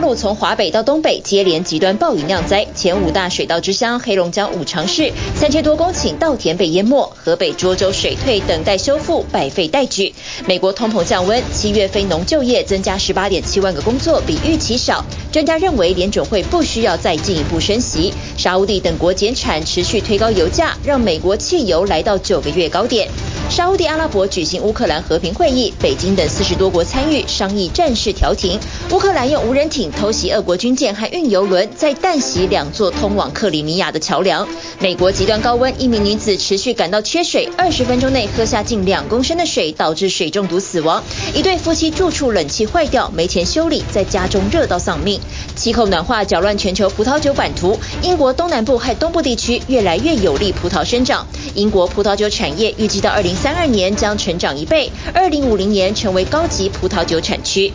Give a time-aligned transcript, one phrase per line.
[0.00, 10.14] 大陆从华北到东北接连极端暴雨酿灾，前五大水稻之乡黑龙江五常市三千多公顷稻田被淹没，河北涿州水退等待修复，百废待举。
[10.46, 15.04] 美国通膨降温，七月非农就业增加十八点七万个工作，比预期少。
[15.30, 18.10] 专家认为联准会不需要再进一步升息。
[18.38, 23.06] 沙乌地等国减产，持续推高油价，让美国汽油来到九个月高点。
[23.50, 28.60] 沙乌地阿拉伯举行乌克兰和平会议，北京等四十多国参与商议战事调停。
[28.92, 34.46] 乌克兰用无人艇偷袭俄国军舰和运油轮，再弹袭两座通往克里米亚的桥梁。
[34.78, 41.02] 美国极端高温，一名女子持续感到缺水，二十分钟内喝下近两公升的水，导致水中毒死亡。
[41.34, 45.20] 一对夫妻住处冷气坏掉，没钱修理，在家中热到丧命。
[45.56, 51.26] 气候暖化搅乱全球葡萄酒版图，英国东南部和东部地区越来越有利葡萄生长。
[51.56, 57.72] 英国葡萄酒产业预计到二零三二年将成长一倍，二零五零年成为高级葡萄酒产区。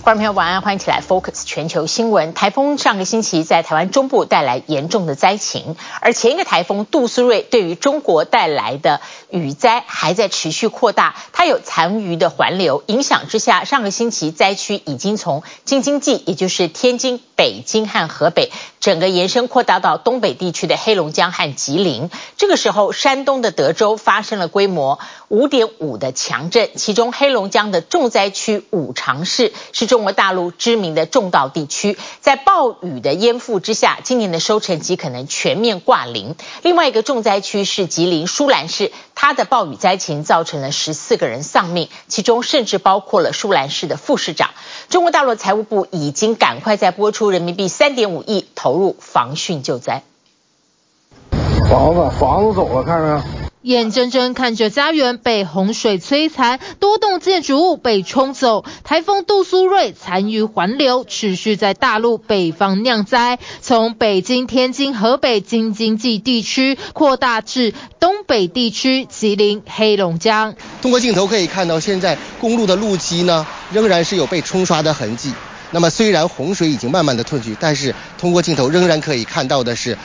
[0.00, 2.32] 观众朋友晚安，欢迎起来 Focus 全球新闻。
[2.32, 18.50] 台风上个星期在台湾中部带来严重的灾情，而前一个台风杜苏芮对于中国带来的雨灾还在持续扩大，它有残余的环流影响之下，上个星期灾区已经从京津冀，也就是天津、北京和河北。
[18.80, 24.98] 整个延伸扩大到东北地区的黑龙江和吉林，这个时候，山东的德州发生了规模
[25.30, 36.34] 五点五的强震，其中黑龙江的重灾区五常市是中国大陆知名的重稻地区，在暴雨的淹覆之下，今年的收成极可能全面挂零。
[36.62, 44.50] 另外一个重灾区是吉林舒兰市，它的暴雨灾情造成了十四个人丧命，其中甚至包括了舒兰市的副市长。
[44.88, 48.80] 中国大陆财务部已经赶快在拨出人民币三点五亿投。
[48.80, 50.04] 入防汛救灾，
[51.68, 53.49] 房子房子走了，看到没有？
[53.62, 58.64] 眼睁睁看着家园被洪水摧残，多栋建筑物被冲走。
[58.84, 70.54] 台风杜苏芮残余环流持续在大陆北方酿灾，从北京、天津、河北京津冀地区扩大至东北地区，吉林、黑龙江。
[70.80, 75.34] 通过镜头可以看到，现在公路的路基呢，仍然是有被冲刷的痕迹。
[75.70, 79.98] 那么虽然洪水已经慢慢的退去，但是通过镜头仍然可以看到的是。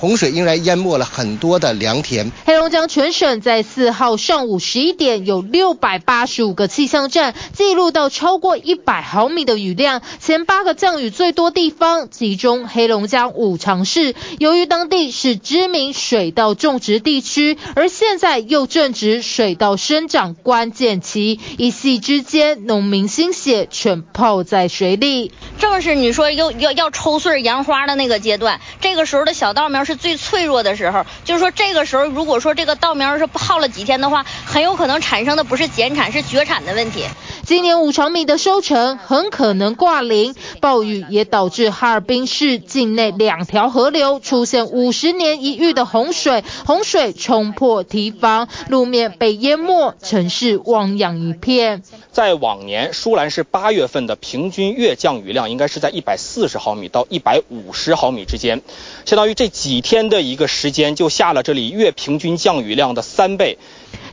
[0.00, 2.30] 洪水仍然淹没了很多的良田。
[2.46, 14.14] 黑龙江全省在四号上午十一点有六百八十五个气象站记录到超过一百毫米的雨量，前八个降雨最多地方集中黑龙江五常市。
[14.38, 25.32] 由于当地是知名水稻种植地区，而现在又正值水稻生长关键期，一夕之间农民心血全泡在水里。
[25.58, 29.87] 正是你说要要要抽穗扬花的那个阶段，这个时候的小稻苗。
[29.88, 37.06] 是最脆弱的时候，就是说这个时候，如果说这个稻苗是泡了几天的话，很有可能产生的不是减产，是绝产的问题。
[37.46, 51.82] 今年五常米的收成很可能挂零，暴雨也导致哈尔滨市境内两条河流出现五十年一遇的洪水，洪水冲破堤防，路面被淹没，城市汪洋一片。
[52.12, 58.60] 在往年，舒兰市八月份的平均月降雨量应该是在一百四十毫米到一百五十毫米之间，
[59.06, 63.58] 相当于这几天的一个时间就下了这里月平均降雨量的三倍。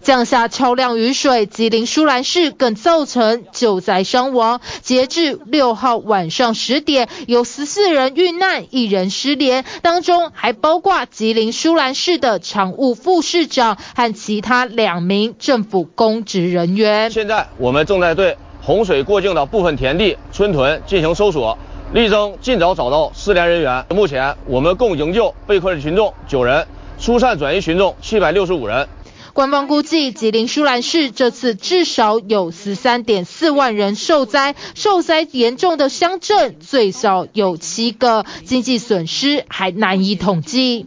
[0.01, 4.61] 降下超量雨水，吉林舒兰市更造成救灾伤亡。
[4.83, 17.09] 截至六号晚上十点，有十四人遇难，一人失联，当中还包括吉林舒兰市的常务副市长和其他两名政府公职人员。
[17.09, 21.57] 现在我们正在对洪水过境的部分田地、村屯进行搜索，
[21.93, 23.85] 力争尽早找到失联人员。
[23.89, 28.87] 目前我们共营救被困群众九人，疏散转移群众七百六十五人。
[29.33, 40.85] 官方估计，吉林舒兰市这次至少有十三点四万人受灾，受灾严重的乡镇最少有七个，经济损失还难以统计。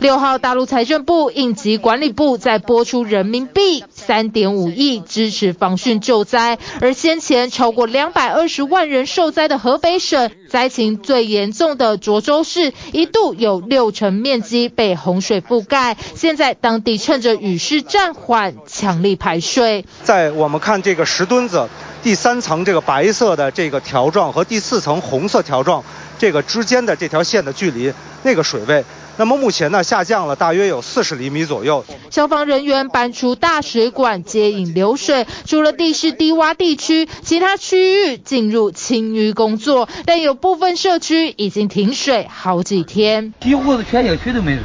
[0.00, 19.84] 六号，大陆财政部应急管理部在拨出人民币三点五亿支持防汛救灾，而先前超过两百二十万人受灾的河北省，灾情最严重的涿州市，一度有六成面积被洪水覆盖，现在当地趁着雨势暂缓，强力排水。
[20.02, 21.68] 在我们看这个石墩子
[22.02, 25.82] 第三层这个白色的这个条状和第四层红色条状
[26.18, 27.92] 这个之间的这条线的距离，
[28.22, 28.84] 那个水位。
[29.18, 31.84] 那么目前呢，下降了大约有四十厘米左右。
[32.10, 43.32] 消防人员搬出大水管接引流水，除了地势低洼地区，其他区域进入清淤工作，但有部分社区已经停水好几天。
[43.40, 44.62] 几乎是全小区都没水，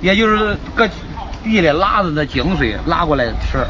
[0.00, 0.88] 也就是搁
[1.42, 3.66] 地里拉着的那井水拉过来吃。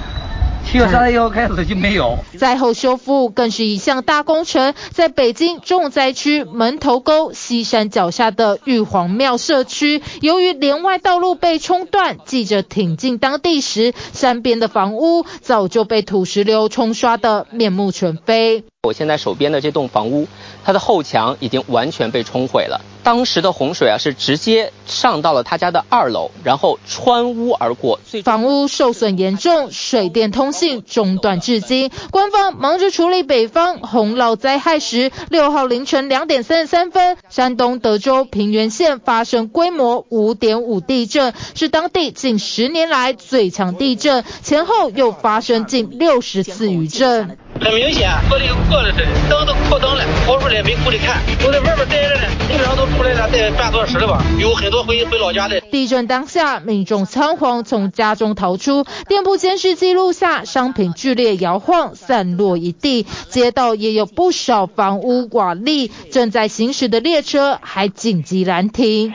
[0.71, 2.19] 七月三十一号开始就没有。
[2.37, 18.65] 灾后修复更是一项大工程，在北京重灾区门头沟西山脚下的玉皇庙社区，由于连外道路被冲断，记者挺进当地时，山边的房屋早就被土石流冲刷得面目全非。
[18.83, 20.27] 我现在手边的这栋房屋，
[20.65, 22.81] 它的后墙已经完全被冲毁了。
[23.06, 28.00] 当时的洪水啊，是直接上到了他家的二楼，然后穿屋而过。
[28.25, 31.93] 房屋受损严重，水电通信中断至今。
[32.11, 47.38] 官方忙着处理北方洪涝灾害时，六号凌晨两点三十三分，山东德州平原县发生规模五点五地震，是当地近十年来最强地震，前后又发生近六十次余震。
[47.61, 54.25] 很明显，玻璃又破了似的，灯都破灯了，跑出来没顾得看，我在外边待着呢，基本上都出来了，待半多时了吧。
[54.38, 55.60] 有很多回回老家的。
[55.60, 69.12] 地震当下，民众仓皇从家中逃出，店铺监视记录下商品剧烈摇晃，散落一地，街道也有不少房屋瓦砾，正在行驶的列车还紧急拦停。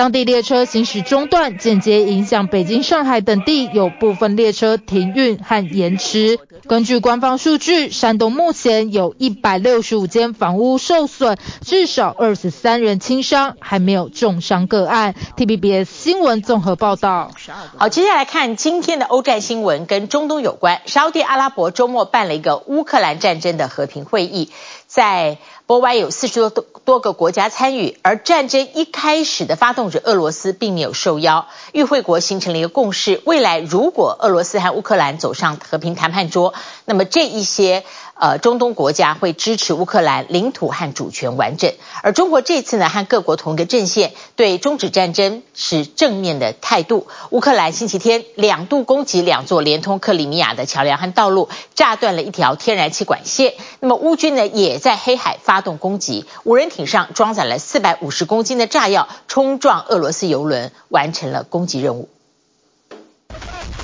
[0.00, 6.38] 当地列车行驶中断，间接影响北京、上海等地有部分列车停运和延迟。
[6.66, 15.14] 根据官方数据，山东目前有一百六十五间房屋受损，至少二十三人轻伤，还没有重伤个案。
[15.36, 17.30] TVBS 新闻综合报道。
[17.76, 20.80] 好，接下来看今天的欧战新闻，跟中东有关。
[20.86, 24.48] 沙乌地阿拉伯周末办了一个乌克兰战争的和平会议，
[24.86, 25.36] 在
[25.70, 26.50] 国外有四十多
[26.84, 31.46] 多个国家参与，而战争一开始的发动者俄罗斯并没有受邀。
[31.70, 36.54] 与会国形成了一个共识：未来如果俄罗斯和乌克兰走上和平谈判桌，
[36.86, 37.84] 那么这一些。
[38.20, 41.72] 呃，中东国家会支持乌克兰领土和主权完整，
[42.02, 47.06] 而中国这次呢，和各国同一个阵线，对终止战争是正面的态度。
[47.30, 53.54] 乌克兰星期天两度攻击两座连通克里米亚的桥梁和道路，炸断了一条天然气管线。
[53.80, 62.10] 那么乌军呢，也在黑海发动攻击，无人艇上装载了四百五十公斤的炸药，冲撞俄罗斯油轮，完成了攻击任务。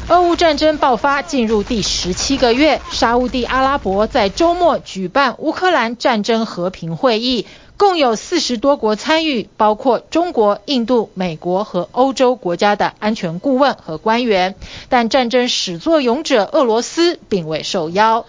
[0.09, 7.45] 俄乌战争爆发进入第十七个月，沙乌地阿拉伯在周末举办乌克兰战争和平会议，
[7.77, 14.55] 共有四十多国参与，包括中国、印度、美国和欧洲国家的安全顾问和官员。
[14.89, 18.27] 但战争始作俑者俄罗斯并未受邀。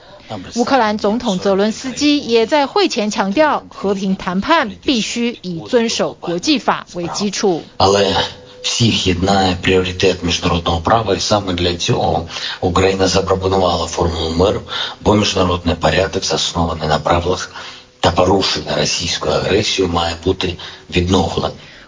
[0.56, 7.62] 乌克兰总统泽伦斯基也在会前强调，和平谈判必须以遵守国际法为基础。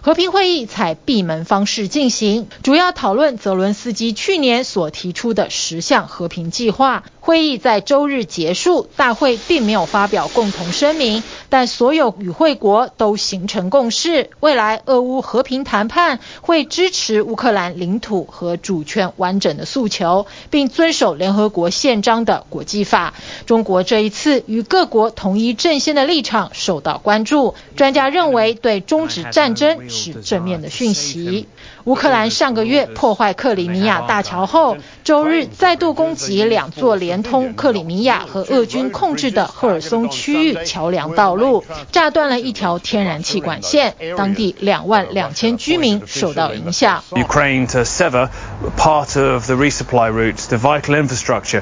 [0.02, 7.04] 和平会议采闭门方式进行，主要讨论泽伦斯基去年所提出的十项和平计划。
[7.30, 23.14] 会议在周日结束，大会并没有发表共同声明，但所有与会国都形成共识，未来俄乌和平谈判会支持乌克兰领土和主权完整的诉求，并遵守联合国宪章的国际法。
[23.46, 31.46] 中国这一次与各国统一阵线的立场受到关注，专家认为对终止战争是正面的讯息。
[31.85, 47.03] 乌克兰上个月破坏克里米亚大桥后，周日再度攻击两座连通克里米亚和俄军控制的赫尔松区域桥梁道路，炸断了一条天然气管线，当地两万两千居民受到影响。
[47.11, 48.29] Ukraine to sever
[48.75, 51.61] part of the resupply routes, the vital infrastructure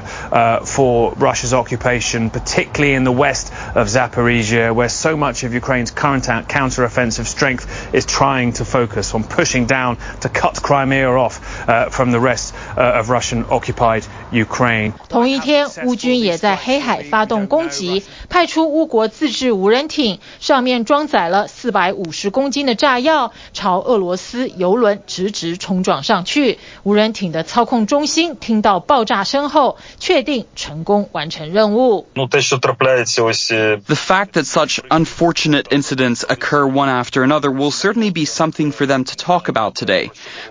[0.64, 6.26] for Russia's occupation, particularly in the west of Zaporizhia, where so much of Ukraine's current
[6.48, 11.40] counter-offensive strength is trying to focus on pushing down to cut Crimea off
[11.90, 14.92] from the rest of Russian-occupied Ukraine.
[15.08, 26.58] 同一天，乌军也在黑海发动攻击，派出乌国自制无人艇，上面装载了四百五十公斤的炸药，朝俄罗斯油轮直直冲撞上去。
[26.82, 32.06] 无人艇的操控中心听到爆炸声后，确定成功完成任务。
[32.14, 32.26] The
[33.94, 39.04] fact that such unfortunate incidents occur one after another will certainly be something for them
[39.04, 39.97] to talk about today.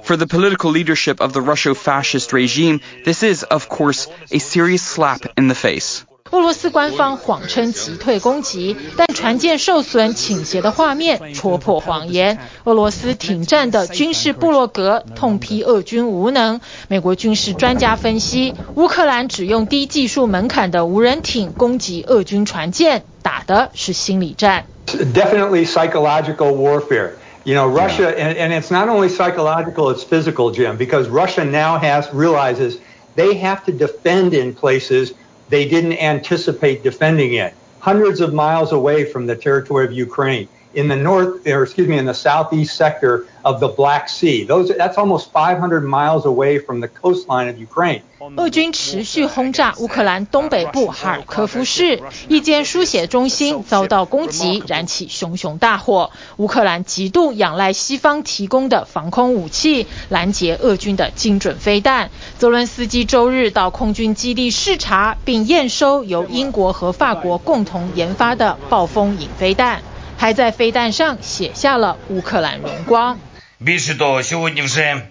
[0.04, 5.22] For the political leadership of the Russo-fascist regime, this is, of course, a serious slap
[5.38, 6.04] in the face.
[6.32, 12.40] 俄罗斯官方谎称击退攻击，但船舰受损倾斜的画面戳破谎言。
[12.64, 16.60] 俄罗斯挺战的军事部落格痛批俄军无能。
[16.88, 24.66] 美国军事专家分析，乌克兰只用低技术门槛的无人艇攻击俄军船舰，打的是心理战。
[24.88, 27.12] Definitely psychological warfare.
[27.45, 31.79] You know, Russia, and, and it's not only psychological, it's physical, Jim, because Russia now
[31.79, 32.79] has realizes
[33.15, 35.13] they have to defend in places
[35.49, 40.49] they didn't anticipate defending in, hundreds of miles away from the territory of Ukraine.
[40.75, 44.45] In the north, or excuse me, in the southeast sector of the Black Sea.
[44.45, 48.03] Those, that's almost 500 miles away from the coastline of Ukraine.
[48.37, 56.11] 俄军持续轰炸乌克兰东北部哈尔科夫市，一间书写中心遭到攻击，燃起熊熊大火。
[56.37, 62.11] 乌克兰极度仰赖西方提供的防空武器，拦截俄军的精准飞弹。
[62.39, 69.81] 泽伦斯基周日到空军基地视察，并验收由英国和法国共同研发的暴风影飞弹。
[70.18, 73.20] 还在飞弹上写下了乌克兰荣光。
[73.60, 75.02] Більше того, сьогодні вже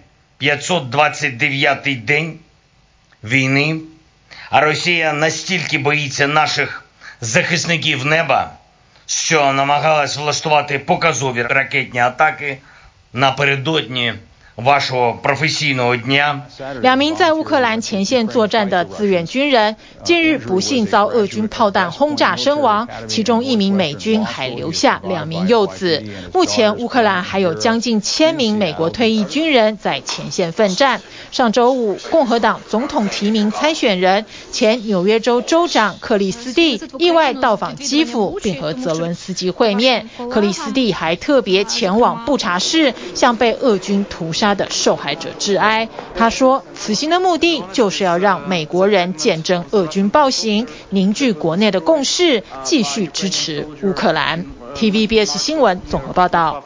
[0.41, 2.39] 529-й день
[3.23, 3.75] війни,
[4.49, 6.85] а Росія настільки боїться наших
[7.21, 8.51] захисників неба,
[9.05, 12.57] що намагалась влаштувати показові ракетні атаки
[13.13, 14.13] напередодні
[16.80, 26.02] 两名在乌克兰前线作战的志愿军人，近日不幸遭俄军炮弹轰炸身亡，其中一名美军还留下两名幼子。
[26.34, 31.00] 目前乌克兰还有将近千名美国退役军人在前线奋战。
[31.30, 40.10] 上周五，共和党总统提名参选人前纽约州州长克里斯蒂意外到访基辅，并和泽伦斯基会面。
[40.32, 45.90] 克里斯蒂还特别前往布查市，向被俄军屠杀他的受害者致哀。
[46.16, 54.46] 他说，此行的目的就是要让美国人见证俄军暴行，凝聚国内的共识，继续支持乌克兰。
[54.74, 56.64] TVBS 新闻综合报道。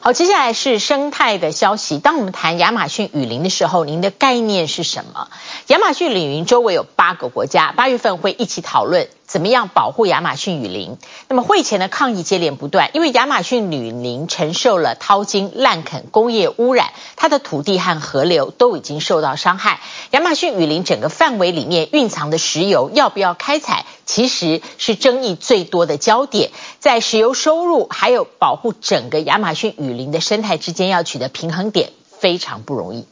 [0.00, 1.98] 好，接下来是生态的消息。
[1.98, 5.28] 当我们谈亚马逊雨林的时候，您的概念是什么？
[5.68, 10.98] 亚马逊雨林周围有八个国家，八月份会一起讨论怎么样保护亚马逊雨林。
[11.28, 19.78] 那么会前的抗议接连不断，因为亚马逊雨林承受了淘金、滥垦、工业污染，它的土地和河流都已经受到伤害。
[20.10, 26.50] 亚马逊雨林整个范围里面蕴藏的石油要不要开采，其实是争议最多的焦点。
[26.80, 33.06] 在石油收入还有保护整个亚马逊雨林的生态之间要取得平衡点，非常不容易。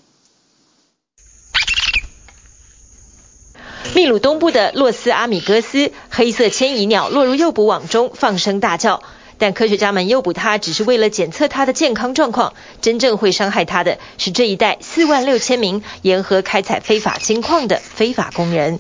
[3.93, 9.01] 秘鲁东部的洛斯阿米戈斯，黑色迁移鸟落入诱捕网中，放声大叫。
[9.39, 12.53] 但科学家们诱捕它，只是为了检测它的健康状况。
[12.81, 18.79] 真正会伤害它的是这一带四万六千名沿河开采非法金矿的非法工人。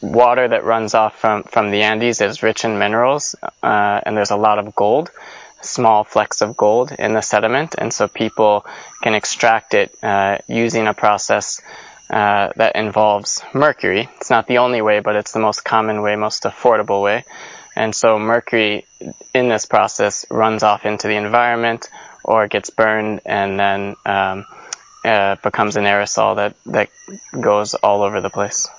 [0.00, 4.32] Water that runs off from from the Andes is rich in minerals, uh, and there's
[4.32, 5.08] a lot of gold,
[5.62, 8.64] small flecks of gold in the sediment, and so people
[9.02, 11.60] can extract it uh, using a process.
[12.12, 14.08] Uh, that involves mercury.
[14.16, 17.24] It's not the only way, but it's the most common way, most affordable way.
[17.76, 18.86] And so mercury
[19.34, 21.90] in this process runs off into the environment
[22.24, 24.46] or gets burned and then um,
[25.04, 26.88] uh, becomes an aerosol that, that
[27.38, 28.70] goes all over the place.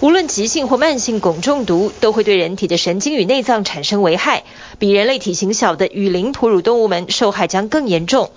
[0.00, 4.44] 无论急性或慢性汞中毒，都会对人体的神经与内脏产生危害。
[4.78, 8.30] 比人类体型小的雨林哺乳动物们受害将更严重。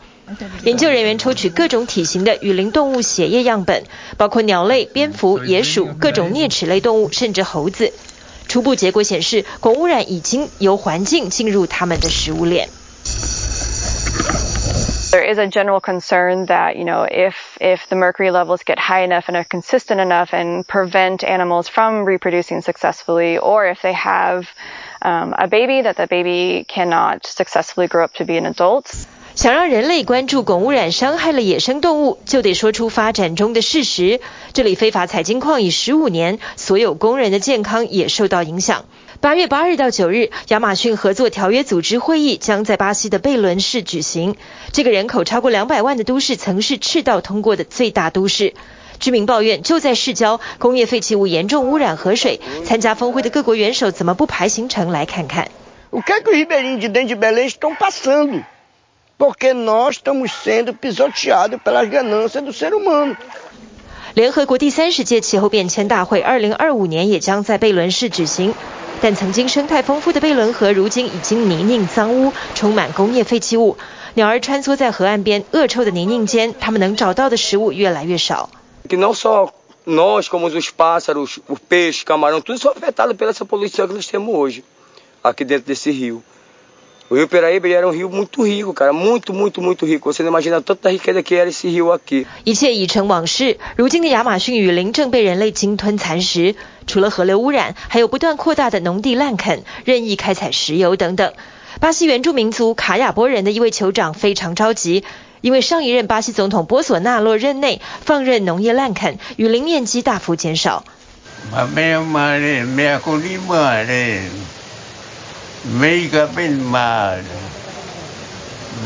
[0.64, 3.84] 研究人员抽取各种体型的雨林动物血液样本，
[4.18, 7.94] 包括鸟类、蝙蝠、野鼠、各种啮齿类动物，甚至猴子。
[8.50, 12.70] 初步结果显示，汞污染已经由环境进入它们的食物链。
[15.10, 19.28] There is a general concern that, you know, if if the mercury levels get high enough
[19.28, 24.48] and are consistent enough and prevent animals from reproducing successfully, or if they have
[25.02, 29.08] um, a baby, that the baby cannot successfully grow up to be an adult.
[29.35, 34.21] 想让人类关注汞污染伤害了野生动物，就得说出发展中的事实。
[34.53, 38.85] 这里非法采金矿已十五年，所有工人的健康也受到影响。
[39.21, 44.37] 八月八日到九日，亚马逊合作条约组织会议将在巴西的贝伦市举行。
[44.73, 48.53] 这个人口超过两百万的都市，曾是赤道通过的最大都市。
[49.01, 52.41] 居民抱怨就在市郊，工业废弃物严重污染河水。
[52.65, 55.51] 参加峰会的各国元首怎么不排行程来看看？
[64.15, 68.53] 联合国第三十届气候变迁大会二零二五年也将在贝伦市举行，
[69.01, 73.77] 但曾经生态丰富的贝伦河如今已经泥泞脏污，充满工业废弃物。
[74.15, 78.51] 鸟儿穿梭在河岸边，恶臭的泥泞间，它们能找到的食物越来越少。
[92.45, 93.59] 一切已成往事。
[93.77, 96.55] 如今的亚马逊雨林正被人类鲸吞蚕食，
[96.87, 101.35] 除了河流污染，还有不断扩大的农地滥垦、任意开采石油等等。
[101.81, 105.05] 巴西原住民族卡亚波人的一位酋长非常着急。
[105.43, 110.85] 因为上一任巴西总统波索纳洛任内放任农业滥垦，雨林面积大幅减少。
[115.81, 117.25] wake up in mud.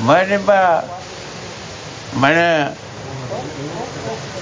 [0.05, 0.85] What about
[2.17, 2.75] mana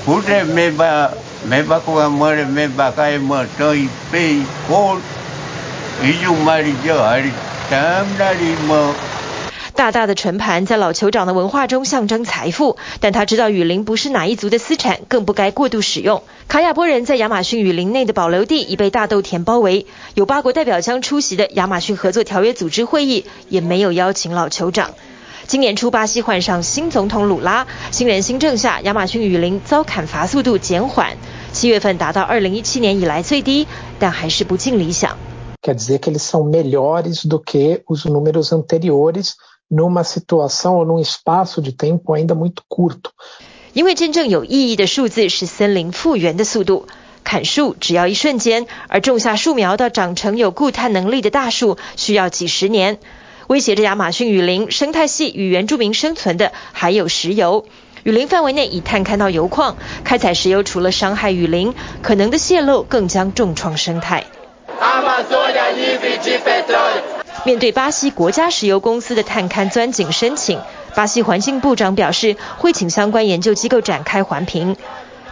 [0.06, 1.14] kute meba
[1.46, 5.02] meba kuwa mare meba kai mo toi pe kot
[6.02, 7.32] iju mari jo hari
[7.70, 8.94] tam dari mo
[9.76, 16.22] 大大的纯盘在老酋长的文化中象征财富，但他知道雨林不是哪一族的私产，更不该过度使用。
[16.46, 24.92] 卡亚波人在亚马逊雨林内的保留地已被大豆田包围，有八国代表将出席的亚马逊合作条约组织会议也没有邀请老酋长。
[25.46, 31.16] 今年初，巴西换上新总统鲁拉，新人新政下，亚马逊雨林遭砍伐速度减缓，
[31.52, 33.66] 七月份达到二零一七年以来最低，
[33.98, 35.18] 但还是不尽理想。
[43.72, 46.86] 因为真正有意义的数字是森林复原的速度，
[47.24, 52.98] 砍树只要一瞬间，而种下树苗到长成有固碳能力的大树需要几十年。
[53.48, 57.66] 威胁着亚马逊雨林生态系与原住民生存的还有石油。
[58.04, 64.24] 雨林范围内已探勘到油矿，开采石油除了伤害雨林，可能的泄漏更将重创生态。
[67.44, 70.60] 面对巴西国家石油公司的探勘钻井申请，
[70.94, 74.76] 巴西环境部长表示会请相关研究机构展开环评。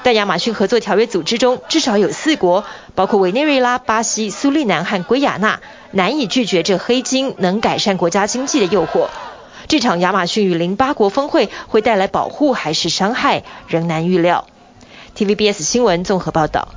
[0.02, 5.60] 但亚马逊合作条约组织中至少有四国，包括委内瑞拉、巴西、苏利南和圭亚那，
[5.92, 9.08] 难以拒绝这黑金能改善国家经济的诱惑。
[9.68, 14.46] 这场亚马逊雨林八国峰会会带来保护还是伤害，仍难预料。
[15.16, 16.68] TVBS 新闻综合报道。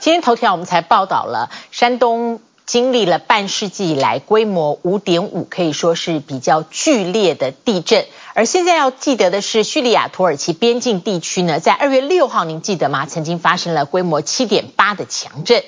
[0.00, 2.40] 今天头条我们才报道了山东。
[2.64, 8.06] 经历了半世纪以来规模五点五，可以说是比较剧烈的地震。
[8.34, 13.04] 而现在要记得的是，叙利亚土耳其边境地区呢，在二月六号，您记得吗？
[13.06, 15.64] 曾经发生了规模七点八的强震，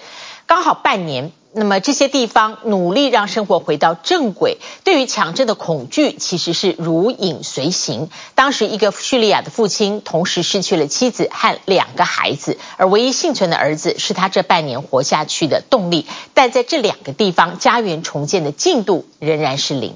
[0.46, 1.32] 刚好半年。
[1.56, 8.10] 那么这些地方努力让生活回到正轨，对于强震的恐惧其实是如影随形。
[8.34, 16.06] 当时一个叙利亚的父亲同时失去了妻子和两个孩子，而唯一幸存的儿子是他这半年活下去的动力。
[16.34, 19.94] 但在这两个地方，家园重建的进度仍然是零。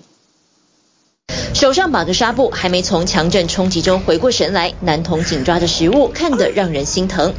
[1.58, 7.34] 手上绑着纱布，还没从强震冲击中回过神来，男童紧抓着食物，看得让人心疼。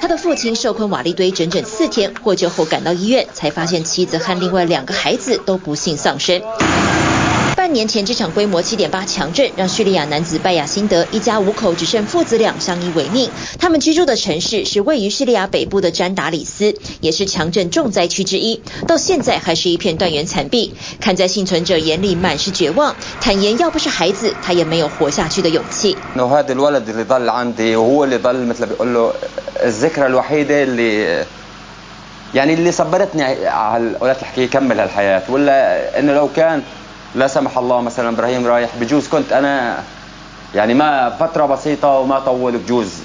[0.00, 6.40] 他的父亲受困瓦砾堆整整四天，获救后赶到医院，才发现妻子和另外两个孩子都不幸丧生。
[7.68, 13.30] 半年前，这场规模七点八强震让叙利亚男子拜亚辛德一家五口只剩父子俩相依为命。
[13.58, 18.62] 他们居住的城市是位于叙利亚北部的詹达里斯，也是强震重灾区之一。
[18.86, 25.94] 到现在还是一片断垣残壁，看在幸存者眼里满是绝望，坦言要不是孩子，他也没有活下去的勇气。
[37.14, 39.82] لا سمح الله مثلا إبراهيم رايح بجوز كنت أنا
[40.54, 43.02] يعني ما فترة بسيطة وما طول بجوز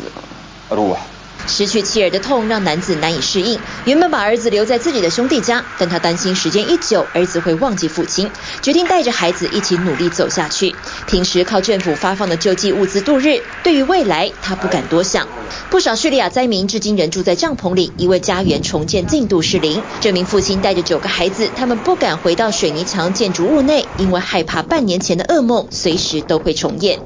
[0.71, 1.05] روح.
[1.47, 10.75] 失去妻儿的痛让男子难以适应，原本把儿子留在自己的兄弟家，但他担心时间一久，儿子会忘记父亲，决定带着孩子一起努力走下去。
[11.07, 15.27] 平时靠政府发放的救济物资度日，对于未来他不敢多想。
[15.69, 19.83] 不少叙利亚灾民至今仍住在帐篷里，因为家园重建进度是零。
[19.99, 26.99] 这名父亲带着九个孩子，他们不敢回到水泥墙建筑物内，因为害怕半年前的噩梦随时都会重演。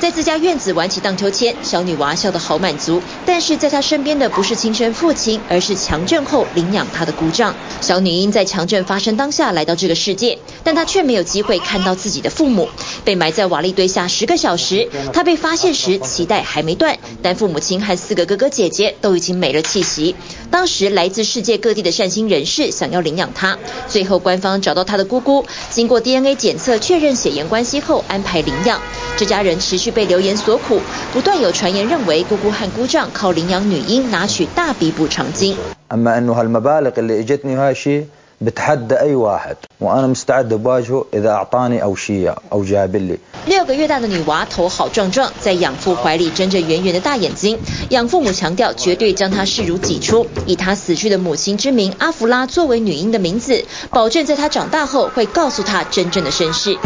[0.00, 3.02] 在自家院子玩起荡秋千，小女娃笑得好满足。
[3.26, 7.54] 但是在她身边的不是亲生父亲，而是强震后领养她的姑丈。
[7.80, 12.68] 小女婴在强震发生当下来到这个世界，但她却没有机会看到自己的父母。
[13.04, 20.14] 被埋在瓦砾堆下十个小时，她被发现时脐带还没断，但父母亲和四个哥哥姐姐都已经没了气息。
[20.52, 28.80] 当时来自世界各地的善心人士想要领养她，最后官方找到她的姑姑，经过 DNA 检测确认血缘关系后安排领养。
[29.16, 30.80] 这家人持续被流言所苦，
[31.12, 35.56] 不断有传言认为姑姑和姑丈靠领养女婴拿取大笔补偿金。
[43.46, 47.58] 六个月大的女娃头好壮壮，在养父怀里睁着圆圆的大眼睛。
[47.88, 56.76] 养父母强调绝对将她视如己出，以她死去的母亲之名阿弗拉作为女婴的名字，保证在她长大后会告诉她真正的身世。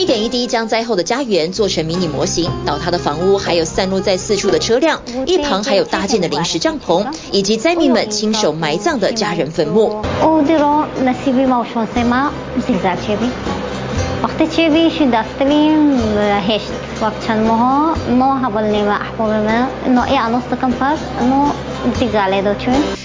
[0.00, 10.02] 一点一滴将灾后的家园做成迷你模型，倒塌的房屋，还有散落在四处的车辆，一旁还有搭建的临时帐篷，以及灾民们亲手埋葬的家人坟墓。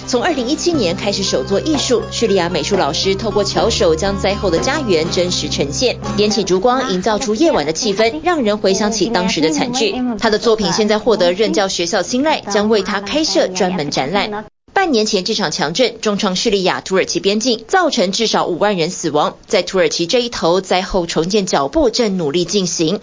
[0.08, 9.96] 从二零一七年开始手作艺术，叙利亚美术老师透过巧手将灾后的家园真实呈现，点起烛光，营造出夜晚的气氛，让人回想起当时的惨剧。
[10.20, 14.46] 他的作品现在获得任教学校青睐，将为他开设专门展览。
[14.74, 19.38] 半年前这场强震重创叙利亚土耳其边境，造成至少五万人死亡。
[19.48, 23.00] 在土耳其这一头，灾后重建脚步正努力进行。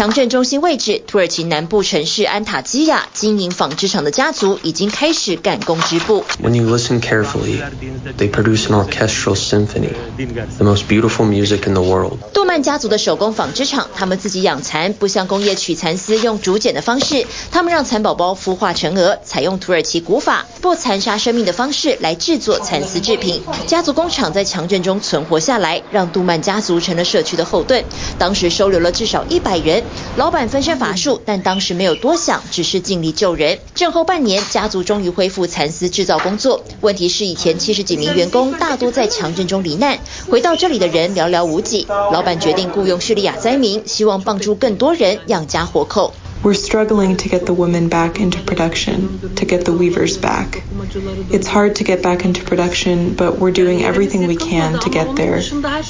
[0.00, 6.24] 强震中心位置，土耳其南部城市安塔基亚，经营纺织厂的家族已经开始赶工织布。
[6.42, 7.60] When you listen carefully,
[8.16, 9.90] they produce an orchestral symphony,
[10.56, 12.16] the most beautiful music in the world.
[12.32, 23.42] 杜曼家族的手工纺织厂，他们自己养蚕，不像工业取蚕丝用竹简的方式，他们让蚕宝宝孵化成蛾，采用土耳其古法不残杀生命的方式来制作蚕丝制品。
[23.66, 27.84] 家族工厂在强震中存活下来，让杜曼家族成了社区的后盾。
[28.16, 29.84] 当时收留了至少一百人。
[30.16, 33.58] 老板分身乏术，但当时没有多想，只是尽力救人。
[33.74, 36.64] 震后半年，家族终于恢复蚕丝制造工作。
[36.80, 39.98] 问题是，以前七十几名员工大多在强震中罹难，
[40.28, 41.86] 回到这里的人寥寥无几。
[41.88, 46.12] 老板决定雇佣叙利亚灾民，希望帮助更多人养家活口。
[46.43, 50.61] We're struggling to get the women back into production, to get the weavers back.
[51.31, 55.15] It's hard to get back into production, but we're doing everything we can to get
[55.15, 55.41] there,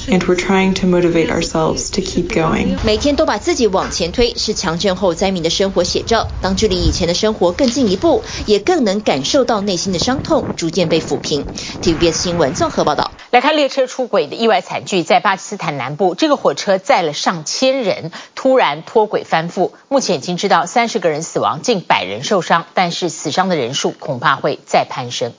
[0.08, 2.78] and we're trying to motivate ourselves to keep going.
[2.86, 6.26] 每天都把自己往前推，是强震后灾民的生活写照。
[6.40, 11.44] 当距离以前的生活更进一步，也更能感受到内心的伤痛逐渐被抚平。
[11.82, 13.10] TVBS 新闻综合报道。
[13.31, 25.31] 来看列车出轨的意外惨剧，在巴基斯坦南部，这个火车载了上千人，突然脱轨翻覆，目前已经知道三十个人死亡，近百人受伤，但是死伤的人数恐怕会再攀升。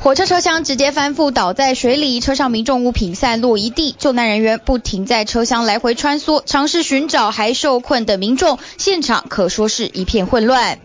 [0.00, 10.78] 火车车厢直接翻覆，倒在水里，车上民众物品散落一地，救难人员不停在车厢来回穿梭，尝试寻找还受困的民众，现场可说是一片混乱。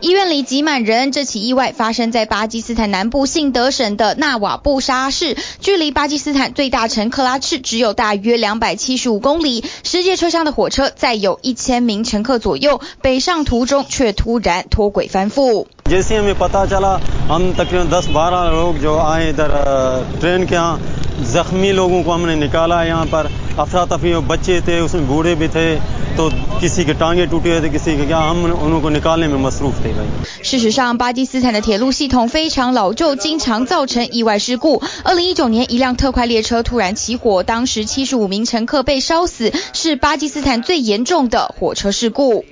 [0.00, 1.12] 医院里挤满人。
[1.12, 5.36] 这起意外发生在巴基斯坦南部信德省的纳瓦布沙市，
[5.76, 9.64] 离巴基斯坦最大城克拉赤只有大约两百七十五公里。
[9.82, 15.66] 十节车厢的火车载有一千名乘客左右，北上途中却突然脱轨翻覆。
[30.42, 34.82] 事实上，巴基斯坦的铁路系统非常老旧，经常造成意外事故。
[35.04, 42.46] 二零一九年，一辆特快列车突然起火，当时七十五名乘客被烧死，是巴基斯坦最严重的火车事故。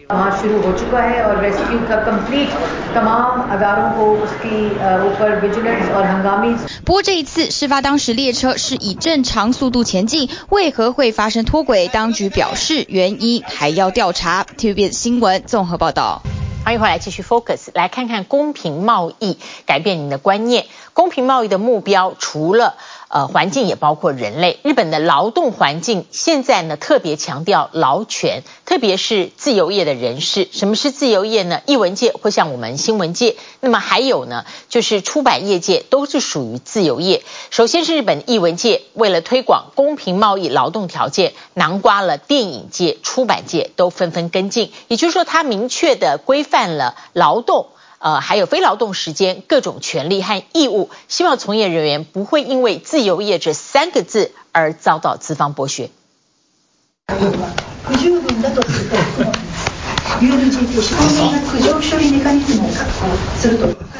[6.85, 11.89] 不过这一次事发当时列车是以正常速度前进，为何会发生脱轨？
[11.89, 14.45] 当局表示原因还要调查。
[14.45, 16.23] TVBS 新闻综合报道。
[16.65, 20.67] 欢迎回来继续 Focus，来看看公平贸易改变您的观念。
[20.95, 22.77] 公平贸易的目标除了
[23.15, 24.59] 呃，环境也包括人类。
[24.65, 30.49] 日本的劳动环境现在呢，特别强调劳权，特别是自由业的人士。
[30.51, 31.61] 什么是自由业呢？
[31.67, 37.23] 译文界或像我们新闻界，那么还有呢，就是出版业界都是属于自由业。
[37.51, 44.73] 首先是日本译文界，为了推广公平贸易劳动条件，囊括了电影界、出版界都纷纷跟进。
[44.89, 47.69] 也就是说，它明确的规范了劳动。
[48.05, 55.89] 呃，还有非劳动时间各种权利和义务，希望从业人员不会因为自由业这三个字而遭到资方剥削。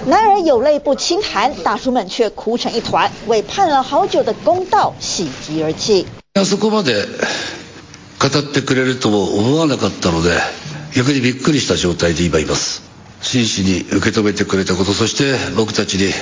[0.05, 6.07] 男儿有泪不轻弹，大叔们却哭成一团，为盼了好久的公道喜极而泣。
[13.25, 16.13] 真摯に受け止めてくれたこと、そして僕たちに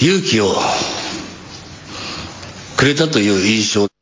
[0.00, 0.54] 勇気を
[2.76, 3.97] くれたという印象。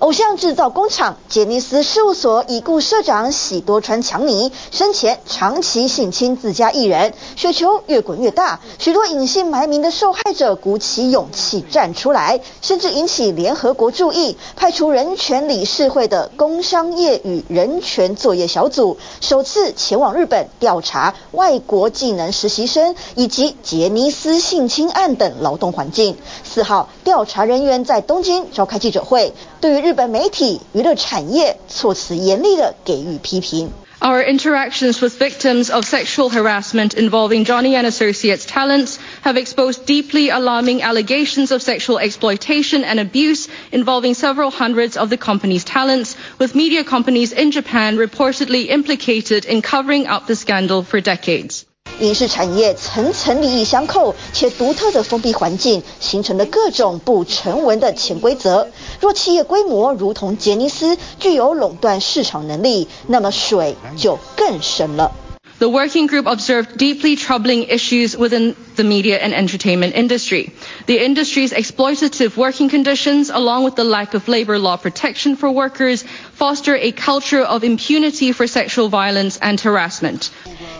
[0.00, 26.16] 偶像制造工厂杰尼斯事务所已故社长喜多川强尼生前长期性侵自家艺人，雪球越滚越大，许多隐姓埋名的受害者鼓起勇气站出来，甚至引起联合国注意，派出人权理事会的工商业与人权作业小组首次前往日本调查外国技能实习生以及杰尼斯性侵案等劳动环境。
[26.42, 33.71] 四号，调查人员在东京召开记者会，对于日本媒体、娱乐产业措辞严厉地给予批评。
[34.01, 40.83] Our interactions with victims of sexual harassment involving Johnny and Associates talents have exposed deeply alarming
[40.83, 46.83] allegations of sexual exploitation and abuse involving several hundreds of the company's talents, with media
[46.83, 51.65] companies in Japan reportedly implicated in covering up the scandal for decades.
[52.00, 58.68] 影视产业层层利益相扣，且独特的封闭环境形成了各种不成文的潜规则。
[59.00, 65.12] 若企业规模如同杰尼斯具有垄断市场能力，那么水就更深了。
[65.59, 70.53] The working group observed deeply troubling issues within the media and entertainment industry.
[70.85, 76.03] The industry's exploitative working conditions, along with the lack of labor law protection for workers,
[76.33, 80.29] foster a culture of impunity for sexual violence and harassment.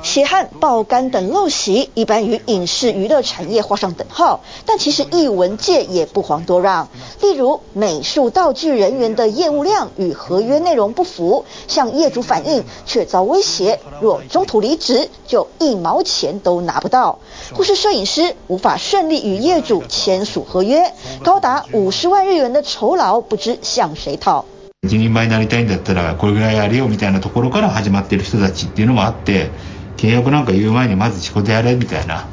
[0.04, 4.43] 血汗、爆肝等陋习，一般与影视娱乐产业画上等号。
[4.65, 6.89] 但其实艺文界也不遑多让，
[7.21, 17.19] 例如美术道具人员的业务量与合约内容不符，向业主反映却遭威胁，若中途离 职就一毛钱都拿不到。
[17.54, 20.93] 或是摄影师无法顺利与业主签署合约，
[21.24, 24.45] 高达五十万日元的酬劳不知向谁讨。
[24.84, 29.50] 一人前になりたいんだったらこれぐらいやれよみたいなところから始まってる人たちっていうのもあって。
[29.98, 32.28] 契约なんか言う前にまず仕事やれみたいな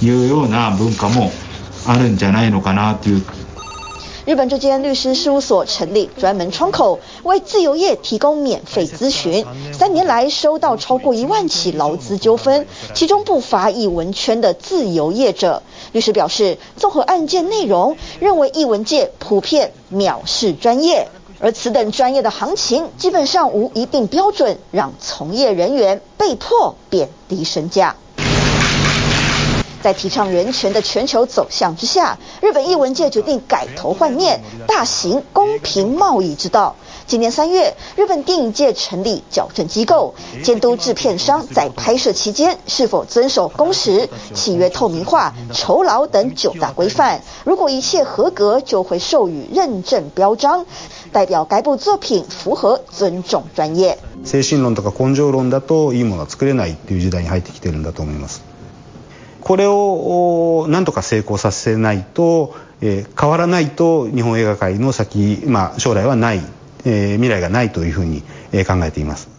[0.00, 1.32] いうような文化も
[1.84, 3.22] あるんじゃないのかなという。
[4.25, 9.45] 日本这间律师事务所成立专门窗口，为自由业提供免费咨询。
[9.73, 15.61] 三年来收到超过一万起劳资纠纷，其中不乏译文圈的自由业者。
[15.91, 21.09] 律师表示，综合案件内容，认为译文界普遍藐视专业。
[21.39, 27.97] 而此等专业的行情基本上无一定标准，让从业人员被迫贬低身价。
[29.82, 36.74] 在提倡人权的全球走向之下，日本艺文界决定改头换面，大行公平贸易之道。
[37.06, 47.22] 今年三月，日本电影界成立矫正机构，监督制片商在拍摄期间是否遵守工时、契约透明化、酬劳等九大规范。
[47.44, 50.66] 如果一切合格，就会授予认证标章，
[51.12, 53.96] 代表该部作品符合尊重专业。
[54.24, 58.51] 精神论とか根性论だといいものは作れないっていう时代に入ってきてるんだと思います。
[59.43, 66.41] これをなんとか成功させないと、えー、変わらないと日本映画界の先、まあ将来はない。
[66.85, 68.23] 呃，未来がないというふうに
[68.67, 69.29] 考えています。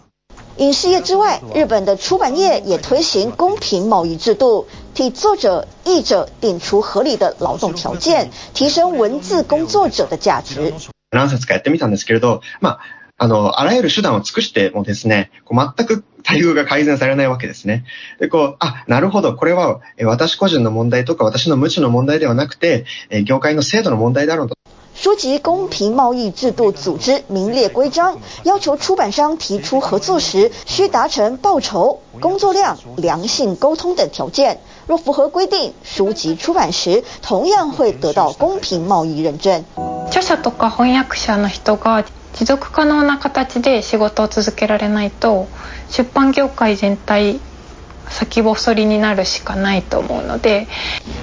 [0.56, 10.72] 影视业之外，日本的出版业也推行公平贸易制度，替作者、译者定出合理的劳动条件，提升文字工作者的价值。
[11.10, 12.78] 何册かやってみたんですけれど、まあ、
[13.16, 17.85] あの、あらゆる手段を尽くしてもですね、こう全く待遇が改善されないわけですね。
[18.18, 24.55] で、こう、あ、なるほど、これは私个人の问题とか私の无知の问题ではなくて、业界の制度の问题だろうと。
[24.96, 34.61] 书籍公平贸易制度组织名列规章，要求出版商提出合作时需达成报酬、工作量、良性沟通等条件。
[34.87, 39.64] 若符合规定，书籍出版时同样会得到公平贸易认证。
[40.11, 45.47] 著者とか翻訳者の人が持続可能な形で仕事を続けられないと、
[45.89, 47.39] 出版业界全体
[48.10, 50.67] 先细りになるしかないと思うので，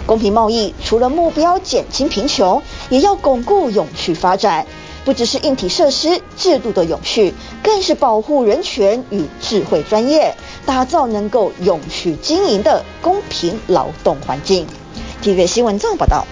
[0.07, 4.67] 公平贸易除了目标减轻贫穷，也要巩固永续发展。
[5.05, 7.33] 不只是硬体设施制度的永续，
[7.63, 14.67] 更是保护人权与智慧专业，打造能够永续经营的公平劳动环境。
[15.23, 16.27] TVB 新闻综合报道。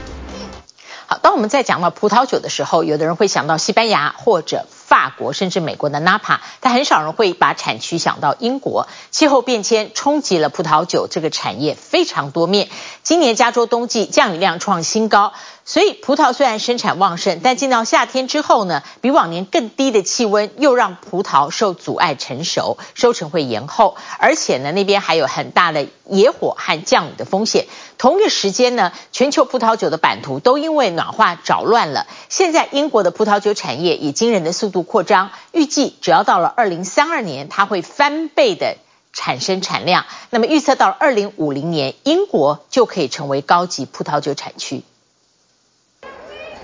[1.22, 8.88] 当我们在讲到葡萄酒的时候，有的人会想到西班牙或者法国，甚至美国的纳帕，但很少人会把产区想到英国。
[9.12, 12.70] 气候变迁冲击了葡萄酒这个产业，非常多面。
[13.04, 15.32] 今年加州冬季降雨量创新高。
[15.66, 27.68] 所以葡萄虽然生产旺盛，但进到夏天之后呢，比往年更低的气温又让葡萄受阻碍成熟，收成会延后，而且呢，那边还有很大的野火和降雨的风险。
[28.00, 32.08] 同一时间呢，全球葡萄酒的版图都因为暖化扰乱了。
[32.30, 38.78] 现在英国的葡萄酒产业以惊人的速度扩张，预计只要到了二零三二年，它会翻倍的
[39.14, 40.06] 产生产量。
[40.30, 44.84] 那么预测到二零五零年，英国就可以成为高级葡萄酒产区。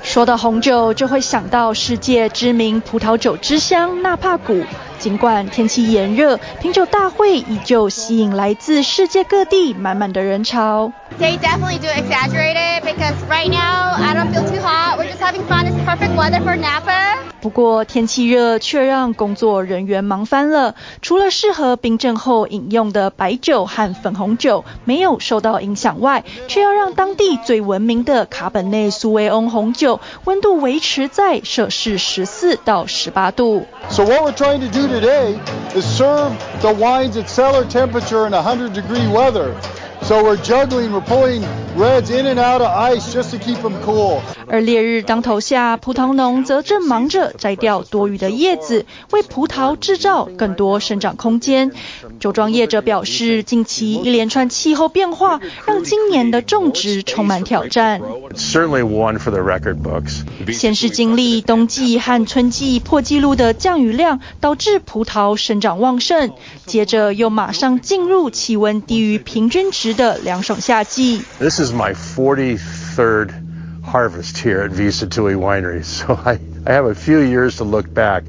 [0.03, 4.63] 说到红酒，就会想到世界知名葡萄酒之乡纳帕谷。
[5.05, 10.91] 尽管天气炎热，品酒大会依旧吸引来自世界各地满满的人潮。
[11.19, 14.97] They definitely do exaggerate it because right now I don't feel too hot.
[14.97, 15.67] We're just having fun.
[15.67, 17.19] It's perfect weather for Napa.
[17.39, 20.73] 不过天气热却让工作人员忙翻了。
[21.03, 33.67] 除了适合冰镇后饮用的白酒和粉红酒没有受到影响外，却要让当地最闻名的卡本内苏维翁红酒温度维持在摄氏十四到十八度。
[33.89, 35.33] So what we're trying to do today
[35.75, 36.31] is serve
[36.61, 39.59] the wines at cellar temperature in 100 degree weather.
[40.01, 41.43] So we're juggling, we're pulling
[41.77, 44.19] reds in and out of ice just to keep them cool.
[44.47, 51.71] 而烈日当头下，葡萄农则正忙着摘掉多余的叶子，为葡萄制造更多生长空间。
[52.19, 58.01] 酒庄业者表示，近期一连串气候变化，让今年的种植充满挑战。
[58.35, 60.23] Certainly one for the record books.
[60.53, 66.31] 先是经历冬季和春季破纪录的降雨量，导致葡萄生长旺盛，
[66.65, 71.21] 接着又马上进入气温低于平均值的凉爽夏季。
[71.39, 77.17] This is my 43rd harvest here at Visa Tui Winery, so I, I have a few
[77.17, 78.23] years to look back.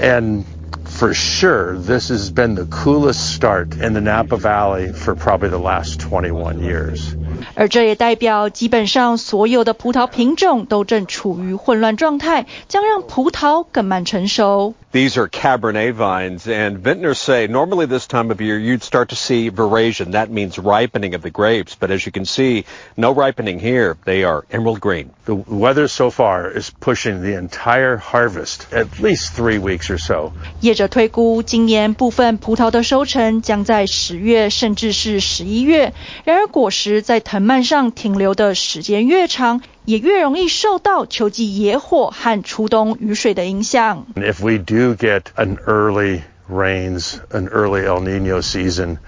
[0.00, 0.44] And
[0.84, 5.60] for sure, this has been the coolest start in the Napa Valley for probably the
[5.60, 7.14] last 21 years.
[7.55, 14.73] 而这也代表，基本上所有的葡萄品种都正处于混乱状态，将让葡萄更慢成熟。
[14.91, 19.49] These are Cabernet vines, and vintners say normally this time of year you'd start to see
[19.49, 20.11] veraison.
[20.11, 21.75] That means ripening of the grapes.
[21.79, 23.95] But as you can see, no ripening here.
[24.03, 25.11] They are emerald green.
[25.23, 30.33] The weather so far is pushing the entire harvest at least three weeks or so.
[30.59, 35.93] 业者推估，今年部分葡萄的收成将在十月甚至是十一月。
[36.25, 44.06] 然而果实在 藤蔓上停留的时间越长，也越容易受到秋季野火和初冬雨水的影响。
[44.14, 48.98] If we do get an early rains, an early El Nino season,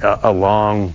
[0.00, 0.90] along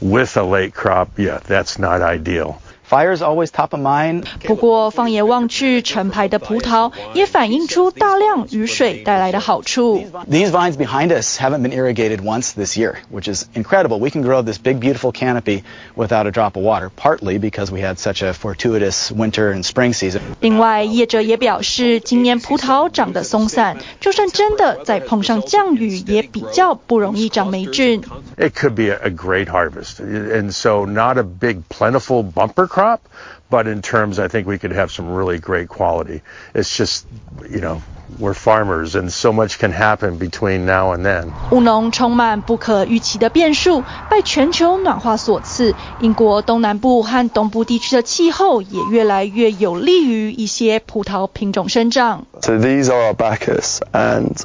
[0.00, 2.56] with a late crop, yeah, that's not ideal.
[2.87, 4.25] Fire is always top of mind.
[4.43, 10.03] 不过放眼望去，成排的葡萄也反映出大量雨水带来的好处。
[10.29, 13.97] These vines behind us haven't been irrigated once this year, which is incredible.
[13.99, 15.63] We can grow this big, beautiful canopy
[15.95, 19.93] without a drop of water, partly because we had such a fortuitous winter and spring
[19.93, 20.21] season.
[20.41, 28.01] 另外，业者也表示，今年葡萄长得松散，就算真的再碰上降雨，也比较不容易长霉菌。
[28.37, 33.01] It could be a great harvest, and so not a big, plentiful bumper crop,
[33.49, 36.21] but in terms, I think we could have some really great quality.
[36.53, 37.05] It's just,
[37.49, 37.81] you know,
[38.19, 41.31] we're farmers and so much can happen between now and then.
[41.51, 52.27] 务农充满不可预期的变数，拜全球暖化所赐，英国东南部和东部地区的气候也越来越有利于一些葡萄品种生长。
[52.41, 54.35] So these are our Bacchus and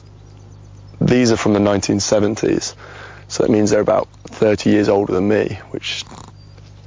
[1.00, 2.72] these are from the 1970s.
[3.28, 6.02] So that means they're about 30 years older than me, which,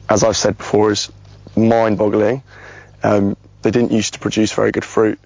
[0.10, 1.10] as I've said before, is
[1.55, 2.41] mind-boggling.
[3.03, 5.19] Um, they didn't used to produce very good fruit.